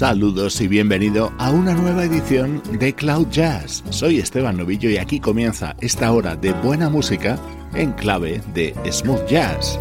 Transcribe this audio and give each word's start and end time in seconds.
Saludos 0.00 0.58
y 0.62 0.66
bienvenido 0.66 1.30
a 1.36 1.50
una 1.50 1.74
nueva 1.74 2.04
edición 2.04 2.62
de 2.78 2.94
Cloud 2.94 3.28
Jazz. 3.28 3.84
Soy 3.90 4.18
Esteban 4.18 4.56
Novillo 4.56 4.88
y 4.88 4.96
aquí 4.96 5.20
comienza 5.20 5.76
esta 5.78 6.10
hora 6.10 6.36
de 6.36 6.54
buena 6.54 6.88
música 6.88 7.38
en 7.74 7.92
clave 7.92 8.40
de 8.54 8.74
smooth 8.90 9.26
jazz. 9.28 9.78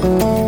Thank 0.00 0.38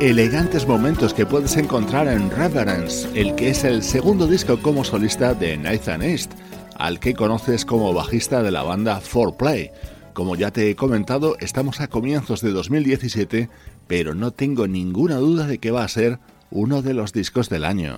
elegantes 0.00 0.66
momentos 0.66 1.12
que 1.14 1.26
puedes 1.26 1.56
encontrar 1.56 2.08
en 2.08 2.30
Reverence, 2.30 3.08
el 3.14 3.34
que 3.34 3.50
es 3.50 3.64
el 3.64 3.82
segundo 3.82 4.26
disco 4.26 4.60
como 4.60 4.84
solista 4.84 5.34
de 5.34 5.56
Nathan 5.56 6.02
East, 6.02 6.32
al 6.76 6.98
que 6.98 7.14
conoces 7.14 7.64
como 7.64 7.92
bajista 7.92 8.42
de 8.42 8.50
la 8.50 8.62
banda 8.62 9.00
4Play. 9.00 9.70
Como 10.12 10.34
ya 10.34 10.50
te 10.50 10.70
he 10.70 10.76
comentado, 10.76 11.36
estamos 11.40 11.80
a 11.80 11.88
comienzos 11.88 12.40
de 12.40 12.50
2017, 12.50 13.48
pero 13.86 14.14
no 14.14 14.32
tengo 14.32 14.66
ninguna 14.66 15.16
duda 15.16 15.46
de 15.46 15.58
que 15.58 15.70
va 15.70 15.84
a 15.84 15.88
ser 15.88 16.18
uno 16.50 16.82
de 16.82 16.94
los 16.94 17.12
discos 17.12 17.48
del 17.48 17.64
año. 17.64 17.94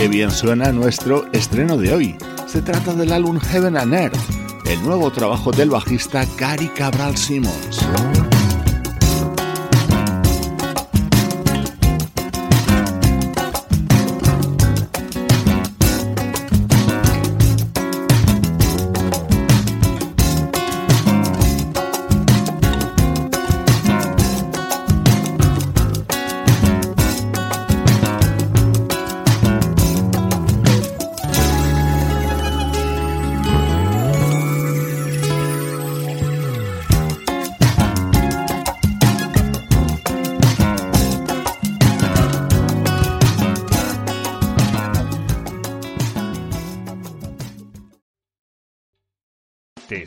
Qué 0.00 0.08
bien 0.08 0.30
suena 0.30 0.72
nuestro 0.72 1.30
estreno 1.34 1.76
de 1.76 1.92
hoy. 1.92 2.16
Se 2.46 2.62
trata 2.62 2.94
del 2.94 3.12
álbum 3.12 3.38
Heaven 3.38 3.76
and 3.76 3.92
Earth, 3.92 4.16
el 4.64 4.82
nuevo 4.82 5.10
trabajo 5.10 5.50
del 5.50 5.68
bajista 5.68 6.24
Gary 6.38 6.68
Cabral 6.68 7.18
Simmons. 7.18 7.84